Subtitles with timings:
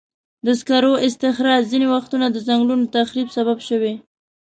[0.45, 3.93] د سکرو استخراج ځینې وختونه د ځنګلونو تخریب سبب شوی.